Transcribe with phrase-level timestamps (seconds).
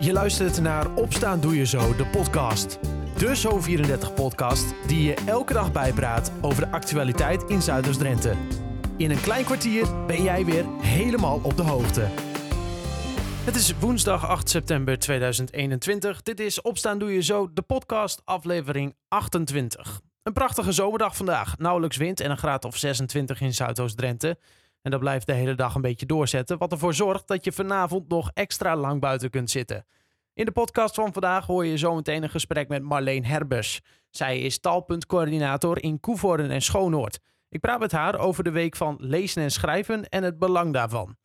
[0.00, 2.78] Je luistert naar Opstaan Doe Je Zo, de podcast.
[3.16, 8.34] De Zo34-podcast die je elke dag bijpraat over de actualiteit in Zuiders-Drenthe.
[8.96, 12.00] In een klein kwartier ben jij weer helemaal op de hoogte.
[13.44, 16.22] Het is woensdag 8 september 2021.
[16.22, 20.00] Dit is Opstaan Doe Je Zo, de podcast, aflevering 28.
[20.22, 21.58] Een prachtige zomerdag vandaag.
[21.58, 24.38] Nauwelijks wind en een graad of 26 in Zuidoost-Drenthe.
[24.88, 28.08] En dat blijft de hele dag een beetje doorzetten, wat ervoor zorgt dat je vanavond
[28.08, 29.86] nog extra lang buiten kunt zitten.
[30.34, 33.80] In de podcast van vandaag hoor je zometeen een gesprek met Marleen Herbers.
[34.10, 37.18] Zij is taalpuntcoördinator in Koevoorden en Schoonoord.
[37.48, 41.16] Ik praat met haar over de week van lezen en schrijven en het belang daarvan.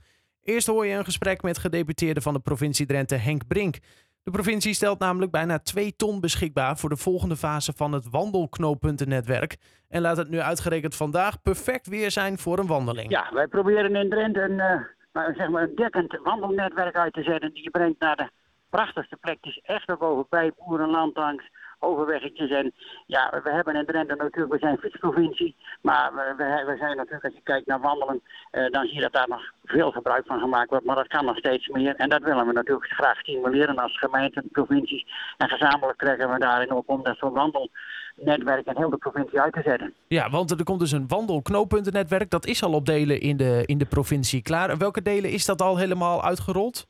[0.42, 3.78] Eerst hoor je een gesprek met gedeputeerde van de provincie Drenthe Henk Brink.
[4.24, 9.58] De provincie stelt namelijk bijna 2 ton beschikbaar voor de volgende fase van het wandelknooppuntennetwerk.
[9.90, 13.12] En laat het nu uitgerekend vandaag perfect weer zijn voor een wandeling.
[13.12, 17.54] Ja, wij proberen in Drenthe een, uh, zeg maar een dekkend wandelnetwerk uit te zetten.
[17.54, 18.30] Die je brengt naar de
[18.70, 19.60] prachtigste plekjes.
[19.64, 21.50] Echt ook over bij boerenland langs
[21.84, 22.50] overweggetjes.
[22.50, 22.74] En
[23.06, 25.56] ja, we hebben in Drenthe natuurlijk, we zijn fietsprovincie.
[25.82, 29.14] Maar we, we, zijn natuurlijk, als je kijkt naar wandelen, uh, dan zie je dat
[29.14, 30.86] daar nog veel gebruik van gemaakt wordt.
[30.86, 31.96] Maar dat kan nog steeds meer.
[31.96, 35.06] En dat willen we natuurlijk graag stimuleren als gemeenten, provincies.
[35.38, 39.54] En gezamenlijk krijgen we daarin op om dat soort wandelnetwerk in heel de provincie uit
[39.54, 39.94] te zetten.
[40.08, 42.30] Ja, want er komt dus een wandelknooppuntennetwerk.
[42.30, 44.78] Dat is al op delen in de, in de provincie klaar.
[44.78, 46.88] Welke delen is dat al helemaal uitgerold?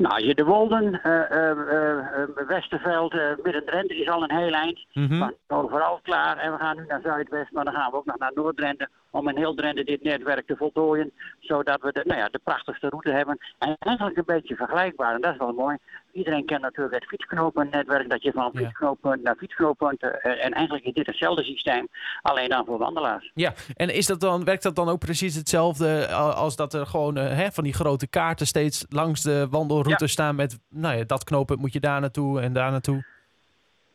[0.00, 3.12] Nou, je de Wolden, uh, uh, Westerveld,
[3.42, 4.86] Midden-Drenthe is al een heel eind.
[4.92, 5.18] Mm -hmm.
[5.18, 6.36] Maar overal klaar.
[6.36, 8.88] En we gaan nu naar Zuidwest, maar dan gaan we ook nog naar Noord-Drenthe.
[9.10, 11.12] Om in heel Drenthe dit netwerk te voltooien.
[11.38, 13.38] Zodat we de, nou ja, de prachtigste route hebben.
[13.58, 15.14] En eigenlijk een beetje vergelijkbaar.
[15.14, 15.76] En dat is wel mooi.
[16.12, 18.10] Iedereen kent natuurlijk het fietsknopennetwerk.
[18.10, 20.02] Dat je van fietsknooppunt naar fietsknooppunt.
[20.22, 21.88] en eigenlijk is dit hetzelfde systeem.
[22.22, 23.30] Alleen dan voor wandelaars.
[23.34, 27.16] Ja, en is dat dan, werkt dat dan ook precies hetzelfde als dat er gewoon
[27.16, 30.10] hè, van die grote kaarten steeds langs de wandelroute ja.
[30.10, 33.04] staan met, nou ja, dat knooppunt moet je daar naartoe en daar naartoe?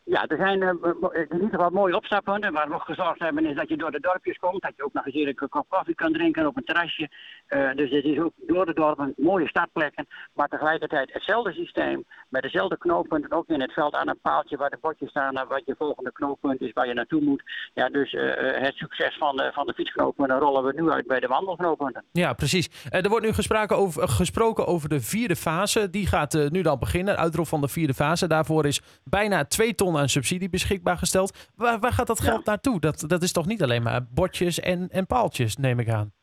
[0.07, 0.69] Ja, er zijn uh,
[1.13, 2.53] in ieder geval mooie opstappunten.
[2.53, 4.61] Waar we nog gezorgd hebben is dat je door de dorpjes komt.
[4.61, 7.09] Dat je ook nog eens een kop koffie kan drinken op een terrasje.
[7.49, 10.07] Uh, dus het is ook door de dorpen mooie startplekken.
[10.33, 12.05] Maar tegelijkertijd hetzelfde systeem.
[12.29, 15.33] Met dezelfde knooppunten ook in het veld aan een paaltje waar de bordjes staan.
[15.47, 17.43] Wat je volgende knooppunt is waar je naartoe moet.
[17.73, 21.19] Ja, dus uh, het succes van de, van de fietsknooppunten rollen we nu uit bij
[21.19, 22.03] de wandelknooppunten.
[22.11, 22.69] Ja, precies.
[22.89, 25.89] er wordt nu gesproken over, gesproken over de vierde fase.
[25.89, 27.17] Die gaat nu dan beginnen.
[27.17, 28.27] Uitrol van de vierde fase.
[28.27, 31.37] Daarvoor is bijna 2 ton aan subsidie beschikbaar gesteld.
[31.55, 32.51] Waar, waar gaat dat geld ja.
[32.51, 32.79] naartoe?
[32.79, 36.13] Dat, dat is toch niet alleen maar bordjes en, en paaltjes, neem ik aan.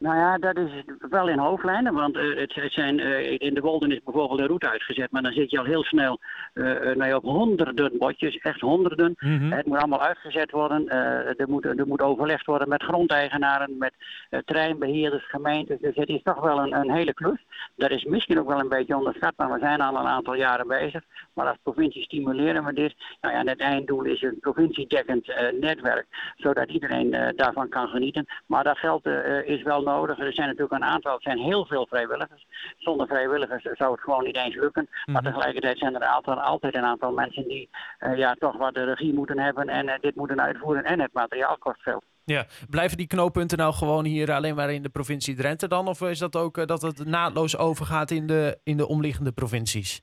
[0.00, 0.70] Nou ja, dat is
[1.10, 4.46] wel in hoofdlijnen, want uh, het, het, zijn, uh, in de Wolden is bijvoorbeeld een
[4.46, 6.18] route uitgezet, maar dan zit je al heel snel
[6.54, 9.14] uh, nou ja, op honderden bordjes, echt honderden.
[9.18, 9.52] Mm -hmm.
[9.52, 13.92] Het moet allemaal uitgezet worden, er, moet, er moet overlegd worden met grondeigenaren, met
[14.44, 17.44] treinbeheerders, gemeentes, dus het is toch wel een, een, hele klus.
[17.76, 20.68] Dat is misschien ook wel een beetje onderschat, maar we zijn al een aantal jaren
[20.68, 21.02] bezig.
[21.32, 22.94] Maar als provincie stimuleren we dit.
[23.20, 25.26] Nou ja, en het einddoel is een provinciedekkend
[25.60, 26.06] netwerk,
[26.36, 28.26] zodat iedereen daarvan kan genieten.
[28.46, 29.06] Maar dat geld
[29.44, 30.18] is wel nodig.
[30.18, 32.46] Er zijn natuurlijk een aantal, het zijn heel veel vrijwilligers.
[32.76, 34.88] Zonder vrijwilligers zou het gewoon niet eens lukken.
[34.88, 35.12] Mm.
[35.12, 37.68] Maar tegelijkertijd zijn er altijd, altijd een aantal mensen die
[38.00, 40.84] uh, ja, toch wat de regie moeten hebben en uh, dit moeten uitvoeren.
[40.84, 42.02] En het materiaal kost veel.
[42.24, 45.88] Ja, blijven die knooppunten nou gewoon hier alleen maar in de provincie Drenthe dan?
[45.88, 50.02] Of is dat ook uh, dat het naadloos overgaat in de, in de omliggende provincies?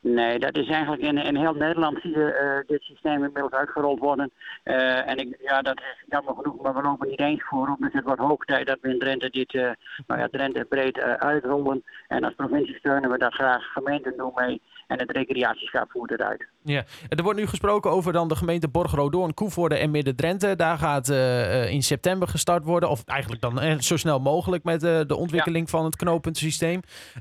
[0.00, 3.98] Nee, dat is eigenlijk in, in heel Nederland zie je uh, dit systeem inmiddels uitgerold
[3.98, 4.30] worden.
[4.64, 7.78] Uh, en ik, ja, dat is jammer genoeg, maar we lopen niet eens voor op.
[7.78, 9.70] Dus het wordt hoog tijd dat we in Drenthe dit, uh,
[10.06, 11.84] nou ja, Drenthe breed uitrollen.
[12.08, 13.72] En als provincie steunen we daar graag.
[13.72, 16.46] Gemeenten doen mee en het recreatieschap voert eruit.
[16.62, 20.56] Ja, er wordt nu gesproken over dan de gemeente Borgeroodoorn, Koevoorde en Midden-Drenthe.
[20.56, 24.82] Daar gaat uh, in september gestart worden, of eigenlijk dan uh, zo snel mogelijk met
[24.82, 25.70] uh, de ontwikkeling ja.
[25.70, 26.80] van het knooppuntensysteem.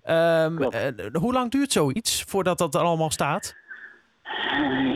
[0.09, 0.57] Um,
[1.13, 3.55] hoe lang duurt zoiets voordat dat er allemaal staat?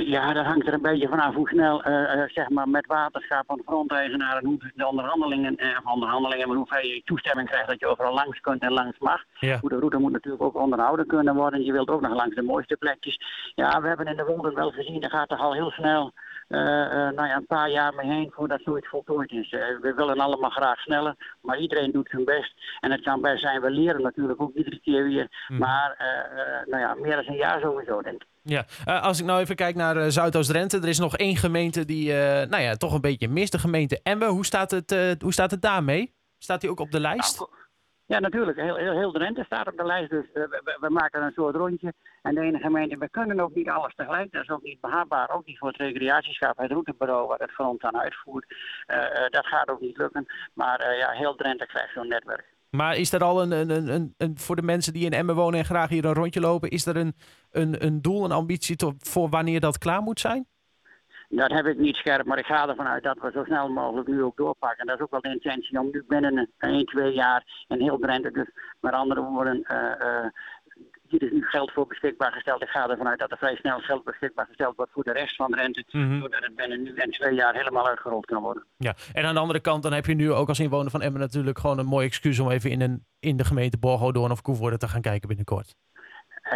[0.05, 3.43] Ja, dat hangt er een beetje vanaf hoe snel, uh, uh, zeg maar, met waterschap
[3.47, 8.13] van grondeigenaren, hoe de onderhandelingen, uh, onderhandelingen, maar hoeveel je toestemming krijgt dat je overal
[8.13, 9.23] langs kunt en langs mag.
[9.39, 9.57] Ja.
[9.59, 11.63] Hoe de route moet natuurlijk ook onderhouden kunnen worden.
[11.63, 13.19] Je wilt ook nog langs de mooiste plekjes.
[13.55, 16.11] Ja, we hebben in de Wolden wel gezien, dat gaat toch al heel snel.
[16.51, 19.51] Uh, uh, nou ja, een paar jaar mee heen voordat zoiets voltooid is.
[19.51, 22.53] Uh, we willen allemaal graag sneller, maar iedereen doet zijn best.
[22.79, 25.45] En het kan best zijn, we leren natuurlijk ook iedere keer weer.
[25.47, 25.57] Mm.
[25.57, 25.95] Maar
[26.65, 28.27] nou ja, meer dan een jaar sowieso, denk ik.
[28.43, 31.85] Ja, uh, als ik nou even kijk naar uh, Zuidoost-Drenthe, er is nog één gemeente
[31.85, 34.27] die uh, nou ja, toch een beetje mist, de gemeente Emmen.
[34.27, 36.15] Hoe staat het, hoe staat het daarmee?
[36.37, 37.39] Staat die ook op de lijst?
[37.39, 37.51] Nou,
[38.11, 38.57] ja, natuurlijk.
[38.57, 41.93] Heel, heel, Drenthe staat op de lijst, dus we, we, maken een soort rondje.
[42.21, 44.31] En de ene gemeente, we kunnen ook niet alles tegelijk.
[44.31, 47.81] Dat is ook niet behapbaar, ook niet voor het recreatieschap, het routebureau waar het ons
[47.81, 48.45] aan uitvoert.
[49.29, 50.25] dat gaat ook niet lukken.
[50.53, 52.45] Maar ja, heel Drenthe krijgt zo'n netwerk.
[52.69, 55.59] Maar is er al een, een, een, een, voor de mensen die in Emmen wonen
[55.59, 57.15] en graag hier een rondje lopen, is er een,
[57.51, 60.47] een, een doel, een ambitie tot, voor wanneer dat klaar moet zijn?
[61.31, 64.07] Dat heb ik niet scherp, maar ik ga ervan uit dat we zo snel mogelijk
[64.07, 64.79] nu ook doorpakken.
[64.79, 67.81] En dat is ook wel de intentie om nu binnen een, 1, 2 jaar in
[67.81, 68.49] heel Drenthe, dus
[68.79, 70.25] met andere woorden, uh,
[71.07, 72.61] hier is nu geld voor beschikbaar gesteld.
[72.61, 75.35] Ik ga ervan uit dat er vrij snel geld beschikbaar gesteld wordt voor de rest
[75.35, 75.83] van de rente.
[75.91, 78.65] Mm Zodat het binnen nu en twee jaar helemaal uitgerold kan worden.
[78.77, 81.21] Ja, en aan de andere kant, dan heb je nu ook als inwoner van Emmen
[81.21, 84.77] natuurlijk gewoon een mooi excuus om even in, een, in de gemeente Borgodoorn of Koevoorde
[84.77, 85.75] te gaan kijken binnenkort.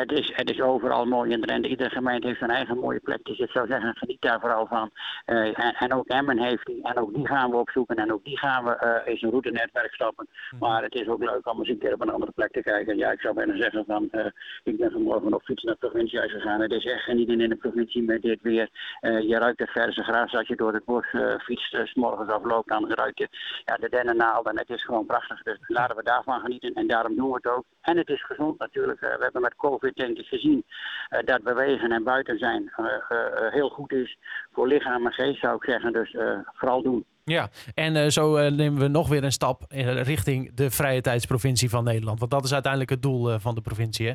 [0.02, 1.70] Het is, het is overal mooi in Drenthe.
[1.70, 3.24] Iedere gemeente heeft zijn eigen mooie plek.
[3.24, 4.90] Dus ik zou zeggen, geniet daar vooral van.
[5.26, 6.84] Uh, en, en, ook Emmen heeft die.
[6.84, 7.96] En ook die gaan we opzoeken.
[7.96, 10.28] En ook die gaan we uh, in zijn routenetwerk stappen.
[10.52, 10.64] Mhm.
[10.64, 12.98] Maar het is ook leuk om eens een keer op een andere plek te kijken.
[12.98, 14.08] Ja, ik zou bijna zeggen van...
[14.12, 14.26] Uh,
[14.64, 16.62] ik ben vanmorgen op fiets naar het provinciehuis gegaan.
[16.62, 18.70] Het is echt genieten in de provincie met dit weer.
[19.02, 21.06] je ruikt de verse gras als je door het bos
[21.44, 21.78] fietst.
[21.84, 23.28] s morgens afloopt, dan ruik je
[23.66, 24.48] ja, de dennennaald.
[24.48, 25.44] En het is gewoon prachtig.
[25.44, 26.74] Dus laten we daarvan genieten.
[26.74, 27.64] En daarom doen we het ook.
[27.82, 29.00] En het is gezond natuurlijk.
[29.00, 30.64] we hebben met COVID ik gezien
[31.10, 34.18] uh, dat bewegen en buiten zijn uh, uh, heel goed is
[34.52, 35.94] voor lichaam en geest zou ik zeggen.
[35.94, 36.16] Dus
[36.54, 37.06] vooral doen.
[37.24, 39.64] Ja, en zo nemen we nog weer een stap
[40.04, 42.20] richting de vrije tijdsprovincie van Nederland.
[42.20, 44.14] Want dat is uiteindelijk het doel van de provincie, hè?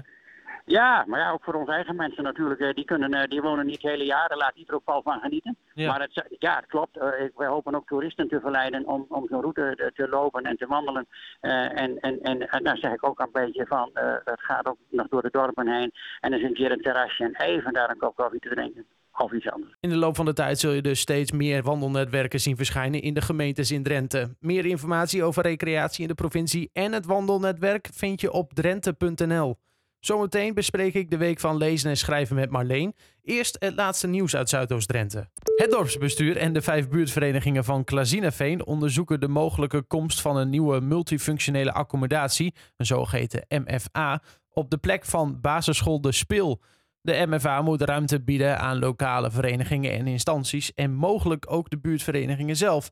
[0.70, 2.74] Ja, maar ja, ook voor onze eigen mensen natuurlijk.
[2.74, 5.56] Die, kunnen, die wonen niet hele jaren, laat die er ook wel van genieten.
[5.74, 6.98] Maar het, ja, het klopt.
[7.36, 11.06] wij hopen ook toeristen te verleiden om, om zo'n route te lopen en te wandelen.
[11.40, 13.90] en, en, en, en daar zeg ik ook een beetje van,
[14.24, 15.92] het gaat ook nog door de dorpen heen.
[16.20, 18.86] En dan een keer een terrasje en even daar een kop koffie te drinken.
[19.16, 19.74] Of iets anders.
[19.80, 23.14] In de loop van de tijd zul je dus steeds meer wandelnetwerken zien verschijnen in
[23.14, 24.36] de gemeentes in Drenthe.
[24.40, 29.56] Meer informatie over recreatie in de provincie en het wandelnetwerk vind je op drenthe.nl.
[30.00, 32.94] Zometeen bespreek ik de week van lezen en schrijven met Marleen.
[33.22, 35.28] Eerst het laatste nieuws uit Zuidoost-Drenthe.
[35.56, 40.80] Het dorpsbestuur en de vijf buurtverenigingen van Klazineveen onderzoeken de mogelijke komst van een nieuwe
[40.80, 46.60] multifunctionele accommodatie, een zogeheten MFA, op de plek van basisschool De Spil.
[47.00, 52.56] De MFA moet ruimte bieden aan lokale verenigingen en instanties en mogelijk ook de buurtverenigingen
[52.56, 52.90] zelf.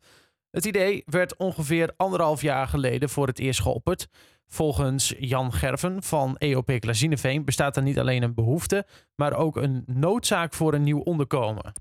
[0.50, 4.08] Het idee werd ongeveer anderhalf jaar geleden voor het eerst geopperd.
[4.46, 9.82] Volgens Jan Gerven van EOP Klazineveen bestaat er niet alleen een behoefte, maar ook een
[9.86, 11.72] noodzaak voor een nieuw onderkomen.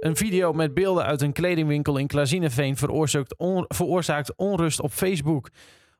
[0.00, 3.34] Een video met beelden uit een kledingwinkel in Klazineveen veroorzaakt,
[3.68, 5.50] veroorzaakt onrust op Facebook.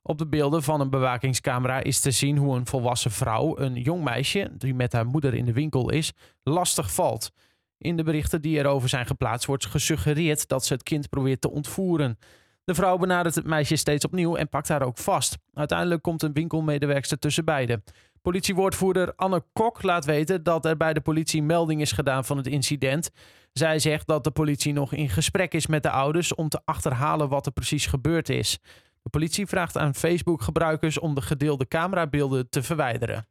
[0.02, 4.04] Op de beelden van een bewakingscamera is te zien hoe een volwassen vrouw, een jong
[4.04, 6.12] meisje die met haar moeder in de winkel is,
[6.42, 7.30] lastig valt.
[7.80, 11.50] In de berichten die erover zijn geplaatst wordt gesuggereerd dat ze het kind probeert te
[11.50, 12.18] ontvoeren.
[12.64, 15.38] De vrouw benadert het meisje steeds opnieuw en pakt haar ook vast.
[15.54, 17.84] Uiteindelijk komt een winkelmedewerkster tussen beiden.
[18.22, 22.46] Politiewoordvoerder Anne Kok laat weten dat er bij de politie melding is gedaan van het
[22.46, 23.10] incident.
[23.52, 27.28] Zij zegt dat de politie nog in gesprek is met de ouders om te achterhalen
[27.28, 28.58] wat er precies gebeurd is.
[29.02, 33.26] De politie vraagt aan Facebook-gebruikers om de gedeelde camerabeelden te verwijderen.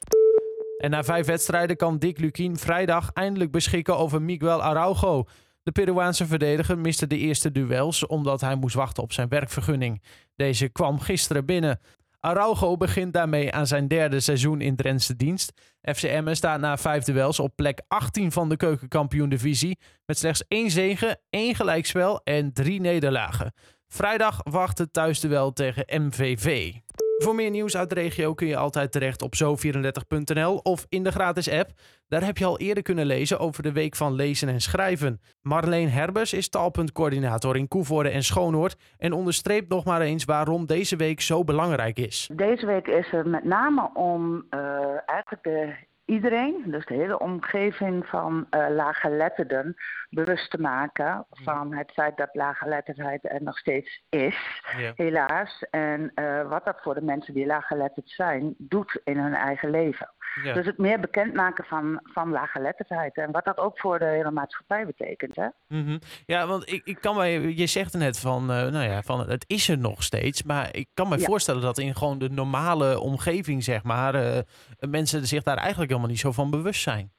[0.80, 5.24] En na vijf wedstrijden kan Dick Lukien vrijdag eindelijk beschikken over Miguel Araujo.
[5.64, 10.04] De Peruaanse verdediger miste de eerste duels omdat hij moest wachten op zijn werkvergunning.
[10.36, 11.80] Deze kwam gisteren binnen.
[12.20, 15.52] Araujo begint daarmee aan zijn derde seizoen in Drentse dienst.
[15.82, 19.80] FCM staat na vijf duels op plek 18 van de keukenkampioen-divisie.
[20.06, 23.54] Met slechts één zege, één gelijkspel en drie nederlagen.
[23.88, 26.74] Vrijdag wacht het thuisduel tegen MVV.
[27.22, 31.12] Voor meer nieuws uit de regio kun je altijd terecht op zo34.nl of in de
[31.12, 31.70] gratis app.
[32.08, 35.22] Daar heb je al eerder kunnen lezen over de week van lezen en schrijven.
[35.42, 40.96] Marleen Herbers is taalpuntcoördinator in Koevoorde en Schoonoord en onderstreept nog maar eens waarom deze
[40.96, 42.30] week zo belangrijk is.
[42.34, 44.60] Deze week is er met name om uh,
[45.06, 49.76] eigenlijk de iedereen, dus de hele omgeving van uh, laaggeletterden,
[50.10, 54.62] bewust te maken van het feit dat laaggeletterdheid er nog steeds is,
[54.96, 55.64] helaas.
[55.70, 60.12] En uh, wat dat voor de mensen die laaggeletterd zijn, doet in hun eigen leven.
[60.44, 64.86] Dus het meer bekendmaken van, van laaggeletterdheid en wat dat ook voor de hele maatschappij
[64.86, 65.36] betekent.
[65.36, 65.48] Hè?
[65.68, 69.30] Mm Ja, want ik, ik kan mij, je zegt net van, uh, nou ja, van
[69.30, 73.00] het is er nog steeds, maar ik kan me voorstellen dat in gewoon de normale
[73.00, 74.44] omgeving, zeg maar,
[74.80, 77.12] mensen zich daar eigenlijk helemaal niet zo van bewust zijn.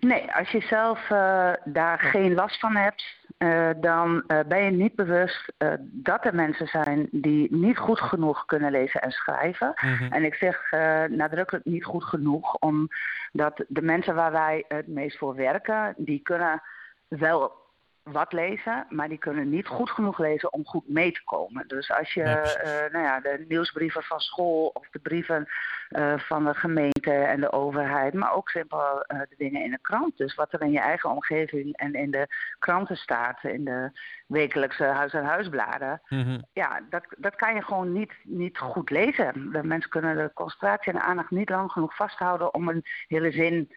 [0.00, 3.04] Nee, als je zelf uh, daar geen last van hebt,
[3.38, 8.44] uh, dan uh, ben je niet bewust dat er mensen zijn die niet goed genoeg
[8.44, 9.74] kunnen lezen en schrijven.
[9.80, 10.12] Mm -hmm.
[10.12, 10.70] En ik zeg
[11.10, 16.62] nadrukkelijk niet goed genoeg, omdat de mensen waar wij het meest voor werken, die kunnen
[17.08, 17.63] wel
[18.04, 21.68] wat lezen, maar die kunnen niet goed genoeg lezen om goed mee te komen.
[21.68, 25.48] Dus als je uh, nou ja, de nieuwsbrieven van school of de brieven
[25.90, 29.78] uh, van de gemeente en de overheid, maar ook simpel uh, de dingen in de
[29.80, 30.16] krant.
[30.16, 32.26] Dus wat er in je eigen omgeving en in de
[32.58, 33.90] kranten staat, in de
[34.26, 36.44] wekelijkse huis- en huisbladen, mm-hmm.
[36.52, 39.52] ja, dat, dat kan je gewoon niet, niet goed lezen.
[39.52, 43.30] De mensen kunnen de concentratie en de aandacht niet lang genoeg vasthouden om een hele
[43.30, 43.72] zin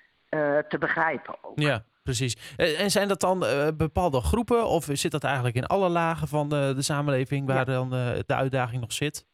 [0.68, 1.36] te begrijpen.
[1.42, 1.60] Ook.
[1.60, 2.54] Ja precies.
[2.58, 6.28] Eh, en zijn dat dan uh, bepaalde groepen of zit dat eigenlijk in alle lagen
[6.28, 9.26] van de, de samenleving waar dan uh, de uitdaging nog zit?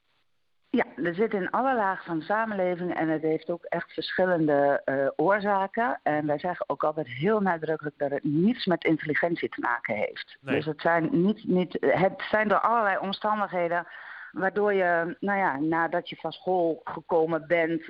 [0.69, 4.81] Ja, er zit in alle lagen van de samenleving en het heeft ook echt verschillende
[4.85, 5.99] uh, oorzaken.
[6.03, 10.37] En wij zeggen ook altijd heel nadrukkelijk dat het niets met intelligentie te maken heeft.
[10.41, 10.55] Nee.
[10.55, 13.87] Dus het zijn, niet, niet, het zijn door allerlei omstandigheden
[14.31, 17.83] waardoor je, nou ja, nadat je van school gekomen bent,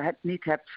[0.00, 0.70] het niet hebt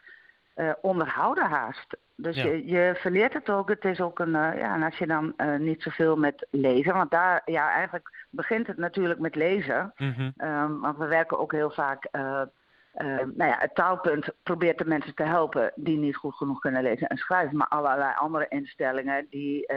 [0.81, 1.97] onderhouden haast.
[2.15, 2.45] Dus ja.
[2.45, 3.69] je, je, verleert het ook.
[3.69, 6.93] Het is ook een, uh, ja, en als je dan uh, niet zoveel met lezen,
[6.93, 9.93] want daar, ja, eigenlijk begint het natuurlijk met lezen.
[9.97, 10.47] Mm -hmm.
[10.47, 12.49] um, want we werken ook heel vaak, nou
[13.35, 17.17] ja, het taalpunt probeert de mensen te helpen die niet goed genoeg kunnen lezen en
[17.17, 17.57] schrijven.
[17.57, 19.69] Maar allerlei andere instellingen, die,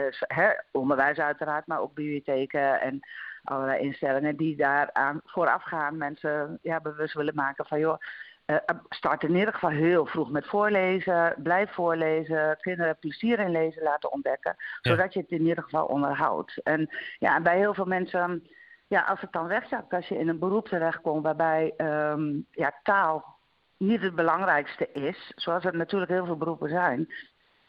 [0.71, 2.99] onderwijs uiteraard, maar ook bibliotheken en
[3.43, 7.97] allerlei instellingen die daaraan voorafgaan mensen ja, bewust willen maken van joh
[8.45, 8.57] uh,
[8.89, 11.35] start in ieder geval heel vroeg met voorlezen.
[11.37, 12.57] Blijf voorlezen.
[12.59, 14.55] Kinderen plezier in lezen laten ontdekken.
[14.57, 14.91] Ja.
[14.91, 16.61] Zodat je het in ieder geval onderhoudt.
[16.63, 18.47] En ja, bij heel veel mensen,
[18.87, 23.35] ja, als het dan wegzakt, als je in een beroep terechtkomt waarbij um, ja, taal
[23.77, 27.13] niet het belangrijkste is, zoals er natuurlijk heel veel beroepen zijn,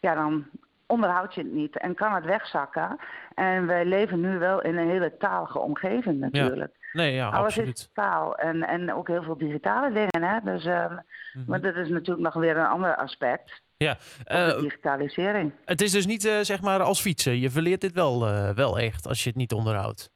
[0.01, 0.47] ja, dan
[0.87, 2.97] onderhoud je het niet en kan het wegzakken.
[3.35, 6.76] En wij leven nu wel in een hele talige omgeving natuurlijk.
[6.93, 7.79] Nee, ja, Alles absoluut.
[7.79, 10.31] is taal en, en ook heel veel digitale dingen.
[10.31, 10.41] Hè?
[10.53, 11.03] Dus, uh, mm
[11.33, 11.45] -hmm.
[11.47, 13.63] Maar dat is natuurlijk nog weer een ander aspect.
[13.77, 13.97] Ja,
[14.33, 15.53] uh, digitalisering.
[15.65, 17.39] Het is dus niet uh, zeg maar als fietsen.
[17.39, 20.11] Je verleert dit wel, uh, wel echt als je het niet onderhoudt.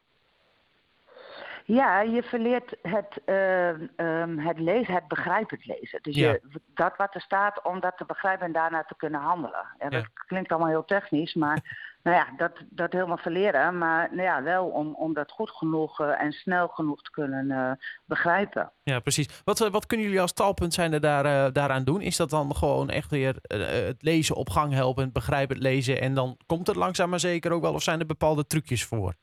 [1.65, 5.99] Ja, je verleert het, um, het lezen, het begrijpend lezen.
[6.03, 6.31] Dus ja.
[6.31, 6.41] je,
[6.75, 9.67] dat wat er staat, om dat te begrijpen en daarna te kunnen handelen.
[9.79, 11.59] Ja, dat klinkt allemaal heel technisch, maar
[12.03, 13.79] nou ja, dat, dat helemaal verleren.
[13.79, 17.47] Maar nou ja, wel om, om dat goed genoeg uh, en snel genoeg te kunnen
[17.47, 17.71] uh,
[18.05, 18.73] begrijpen.
[18.83, 19.41] Ja, precies.
[19.45, 22.01] Wat, wat kunnen jullie als taalpunt zijn er daar, daaraan doen?
[22.01, 26.01] Is dat dan gewoon echt weer het lezen op gang helpen, begrijpen, het lezen...
[26.01, 27.75] en dan komt het langzaam maar zeker ook wel?
[27.75, 29.15] Of zijn er bepaalde trucjes voor?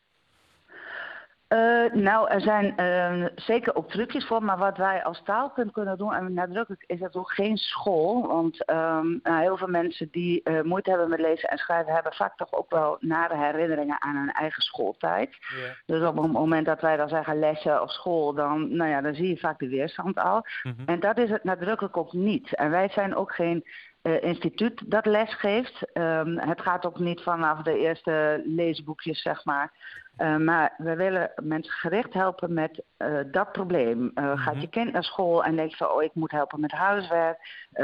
[1.50, 5.98] Uh, nou, er zijn uh, zeker ook trucjes voor, maar wat wij als taalpunt kunnen
[5.98, 10.42] doen, en nadrukkelijk is dat ook geen school, want um, nou, heel veel mensen die
[10.44, 14.16] uh, moeite hebben met lezen en schrijven, hebben vaak toch ook wel nare herinneringen aan
[14.16, 15.38] hun eigen schooltijd.
[15.40, 15.72] Yeah.
[15.86, 19.16] Dus op het moment dat wij dan zeggen lessen of school, dan, nou ja, dan
[19.16, 20.46] zie je vaak de weerstand al.
[20.64, 20.86] Mm -hmm.
[20.86, 22.56] En dat is het nadrukkelijk ook niet.
[22.56, 23.66] En wij zijn ook geen
[24.04, 25.98] uh, instituut dat les geeft.
[25.98, 29.72] Um, het gaat ook niet vanaf de eerste leesboekjes, zeg maar.
[30.18, 34.12] Uh, maar we willen mensen gericht helpen met uh, dat probleem.
[34.16, 37.38] Gaat je kind naar school en denkt van, oh, ik moet helpen met huiswerk,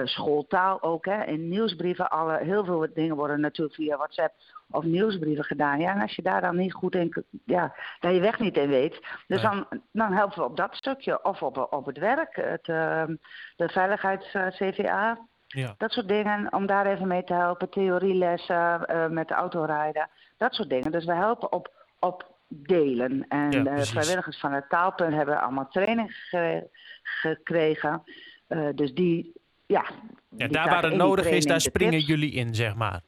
[0.03, 1.05] schooltaal ook.
[1.05, 1.23] Hè.
[1.23, 4.33] In nieuwsbrieven, alle, heel veel dingen worden natuurlijk via WhatsApp
[4.69, 5.79] of nieuwsbrieven gedaan.
[5.79, 8.69] Ja, en als je daar dan niet goed in, ja, daar je weg niet in
[8.69, 8.99] weet.
[9.27, 9.51] Dus nee.
[9.51, 13.15] dan, dan helpen we op dat stukje of op, op het werk, het, ehm,
[13.55, 15.17] de veiligheids-CVA.
[15.53, 15.75] Ja.
[15.77, 17.69] Dat soort dingen, om daar even mee te helpen.
[17.69, 20.91] Theorielessen uh, met autorijden, dat soort dingen.
[20.91, 23.25] Dus we helpen op, op delen.
[23.29, 26.69] En ja, de vrijwilligers van het taalpunt hebben allemaal training ge
[27.03, 28.03] gekregen.
[28.49, 29.33] Uh, dus die,
[29.65, 29.85] ja...
[30.29, 32.07] ja die daar waar het nodig is, daar springen tips.
[32.07, 33.01] jullie in, zeg maar.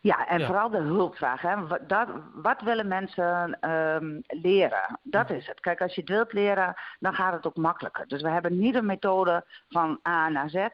[0.00, 0.46] Ja, en ja.
[0.46, 1.40] vooral de hulpvraag.
[1.40, 1.66] Hè.
[1.66, 4.98] Wat, dat, wat willen mensen um, leren?
[5.02, 5.60] Dat is het.
[5.60, 8.06] Kijk, als je het wilt leren, dan gaat het ook makkelijker.
[8.06, 10.66] Dus we hebben niet een methode van A naar Z.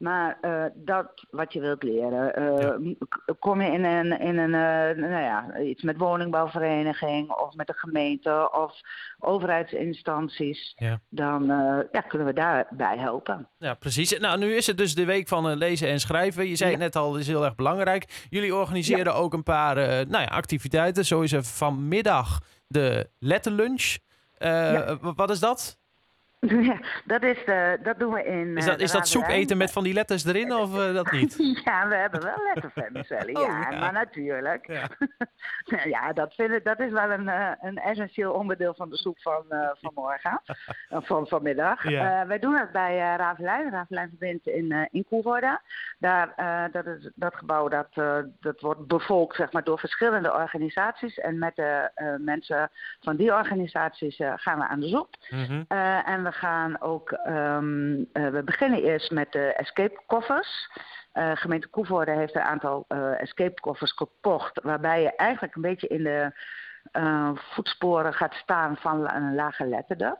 [0.00, 3.34] Maar uh, dat wat je wilt leren, uh, ja.
[3.38, 7.74] kom je in een, in een uh, nou ja, iets met woningbouwvereniging of met de
[7.76, 8.80] gemeente of
[9.18, 11.00] overheidsinstanties, ja.
[11.08, 11.46] dan
[11.92, 13.48] ja, kunnen we daarbij helpen.
[13.58, 14.18] Ja, precies.
[14.18, 16.48] Nou, nu is het dus de week van lezen en schrijven.
[16.48, 18.26] Je zei het net al, dat is heel erg belangrijk.
[18.30, 19.74] Jullie organiseren ook een paar
[20.06, 21.04] nou ja, activiteiten.
[21.04, 23.96] Zo is er vanmiddag de letterlunch.
[25.00, 25.79] Wat is dat?
[26.70, 28.56] Ja, dat, is, uh, dat doen we in.
[28.56, 31.60] Is dat, is dat soep eten met van die letters erin of uh, dat niet?
[31.64, 34.66] ja, we hebben wel lettervermicelli, oh, ja, ja, maar natuurlijk.
[34.66, 34.88] Ja,
[35.84, 39.44] ja dat, vind dat is wel een, uh, een essentieel onderdeel van de soep van,
[39.80, 40.40] van morgen,
[40.90, 41.88] van vanmiddag.
[41.88, 42.26] Ja.
[42.26, 45.60] wij doen het bij uh, Ravelijn, Ravelijn verbindt in, in Koevoorde.
[45.98, 46.32] Daar,
[46.72, 47.88] dat, is, dat gebouw dat,
[48.40, 51.18] dat wordt bevolkt zeg maar, door verschillende organisaties.
[51.18, 52.70] En met de mensen
[53.00, 55.16] van die organisaties gaan we aan de soep.
[55.30, 55.64] Mm -hmm.
[56.04, 60.70] en we we gaan ook, ehm, we beginnen eerst met de escape koffers.
[61.14, 65.88] Uh, gemeente Koevoorde heeft een aantal uh, escape koffers gekocht, waarbij je eigenlijk een beetje
[65.88, 66.32] in de
[67.34, 70.18] voetsporen gaat staan van een lage letterde.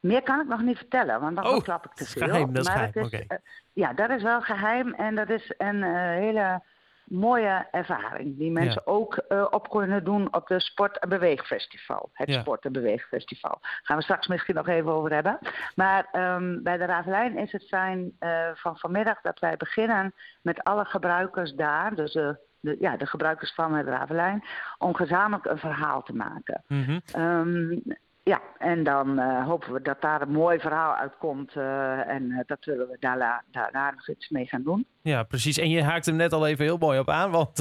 [0.00, 2.26] Meer kan ik nog niet vertellen, want dan oh, klap ik te veel.
[2.26, 3.06] Geheim, dat is maar geheim.
[3.06, 3.40] is, Okay.
[3.72, 6.62] ja, dat is wel geheim en dat is een hele
[7.06, 8.38] mooie ervaring.
[8.38, 8.92] Die mensen Ja.
[8.92, 12.10] ook uh, op kunnen doen op de Sport- en Beweegfestival.
[12.12, 12.40] Het Ja.
[12.40, 13.58] Sport- en Beweegfestival.
[13.82, 15.38] Gaan we straks misschien nog even over hebben.
[15.74, 20.62] Maar um, bij de Ravelijn is het fijn uh, van vanmiddag dat wij beginnen met
[20.64, 21.94] alle gebruikers daar.
[21.94, 24.44] Dus de, de, ja, de gebruikers van het Ravelijn.
[24.78, 26.62] Om gezamenlijk een verhaal te maken.
[26.66, 27.22] Mm -hmm.
[27.22, 27.82] Um,
[28.30, 31.54] ja, en dan uh, hopen we dat daar een mooi verhaal uitkomt.
[31.54, 34.86] Uh, en uh, dat willen we daarna, daarna nog iets mee gaan doen.
[35.02, 35.58] Ja, precies.
[35.58, 37.30] En je haakt hem net al even heel mooi op aan.
[37.30, 37.58] Want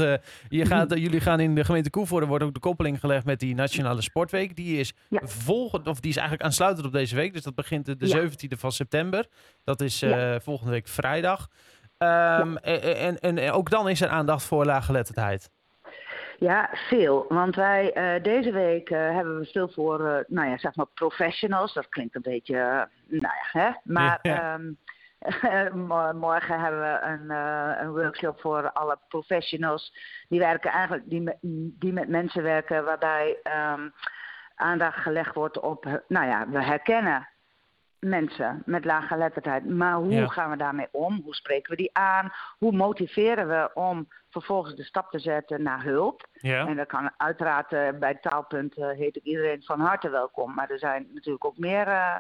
[0.50, 3.56] je gaat, jullie gaan in de gemeente Koevoorde wordt ook de koppeling gelegd met die
[3.56, 4.56] Nationale Sportweek.
[4.56, 5.20] Die is, ja.
[5.24, 7.34] volgend, of die is eigenlijk aansluitend op deze week.
[7.34, 8.30] Dus dat begint de Ja.
[8.30, 9.26] 17e van september.
[9.64, 10.40] Dat is Ja.
[10.40, 11.48] volgende week vrijdag.
[11.98, 15.50] Um, en, en, en ook dan is er aandacht voor laaggeletterdheid.
[16.38, 17.26] Ja, veel.
[17.30, 20.86] Want wij uh, deze week uh, hebben we veel voor, uh, nou ja, zeg maar
[20.94, 21.74] professionals.
[21.74, 22.56] Dat klinkt een beetje,
[23.08, 23.72] nou ja, hè.
[23.84, 24.60] Maar Ja.
[25.66, 25.88] um,
[26.18, 27.30] morgen hebben we een,
[27.86, 29.94] een, workshop voor alle professionals.
[30.30, 31.38] Die werken eigenlijk, die met,
[31.80, 33.38] die met mensen werken waarbij
[33.74, 33.94] um,
[34.56, 37.28] aandacht gelegd wordt op, nou ja, we herkennen
[38.06, 39.70] mensen met lage letterdheid.
[39.70, 40.28] Maar hoe Ja.
[40.28, 41.22] gaan we daarmee om?
[41.24, 42.32] Hoe spreken we die aan?
[42.58, 46.28] Hoe motiveren we om vervolgens de stap te zetten naar hulp?
[46.34, 46.68] Ja.
[46.68, 50.54] En dat kan uiteraard uh, bij taalpunt uh, heet ik iedereen van harte welkom.
[50.54, 52.16] Maar er zijn natuurlijk ook meer uh,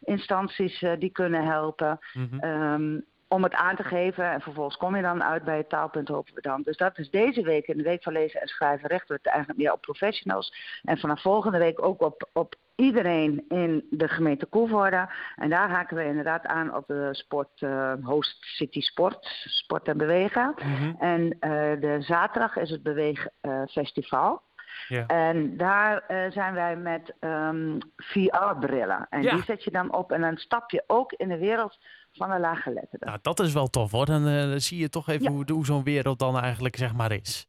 [0.00, 1.98] instanties die kunnen helpen.
[2.12, 2.50] Mm -hmm.
[2.72, 4.30] um, om het aan te geven.
[4.30, 6.62] En vervolgens kom je dan uit bij het taalpunt, dan.
[6.62, 9.26] Dus dat is deze week in de Week van Lezen en Schrijven richten we het
[9.32, 10.54] eigenlijk meer op professionals.
[10.82, 15.08] En vanaf volgende week ook op, op iedereen in de gemeente Koevoorde.
[15.36, 19.96] En daar haken we inderdaad aan op de sport, uh, Host City Sport, Sport en
[19.98, 20.54] Bewegen.
[20.64, 20.96] Mm -hmm.
[20.98, 21.40] En uh,
[21.80, 24.42] de zaterdag is het Beweegfestival.
[24.88, 25.06] Ja.
[25.06, 29.06] En daar uh, zijn wij met um, VR-brillen.
[29.10, 29.34] En Ja.
[29.34, 31.78] die zet je dan op en dan stap je ook in de wereld
[32.12, 33.06] van de lage letteren.
[33.06, 34.06] Nou, dat is wel tof hoor.
[34.06, 35.30] Dan, uh, zie je toch even Ja.
[35.30, 37.46] hoe, hoe zo'n wereld dan eigenlijk zeg maar is.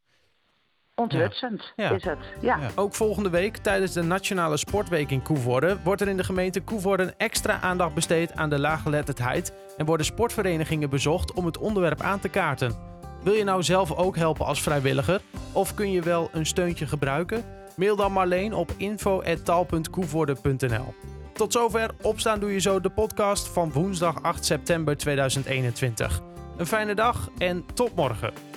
[0.96, 1.90] Onthutsend Ja.
[1.92, 2.18] is het.
[2.42, 2.58] Ja.
[2.58, 2.70] Ja.
[2.76, 7.04] Ook volgende week tijdens de Nationale Sportweek in Koevoorde wordt er in de gemeente Koevoorde
[7.04, 12.20] een extra aandacht besteed aan de laaggeletterdheid en worden sportverenigingen bezocht om het onderwerp aan
[12.20, 12.76] te kaarten.
[13.24, 17.44] Wil je nou zelf ook helpen als vrijwilliger of kun je wel een steuntje gebruiken?
[17.76, 20.94] Mail dan Marleen op info@taal.koevoorde.nl.
[21.42, 26.22] Tot zover Opstaan doe je zo de podcast van woensdag 8 september 2021.
[26.58, 28.51] Een fijne dag en tot morgen.